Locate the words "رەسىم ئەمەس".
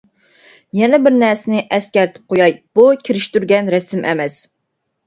3.77-4.43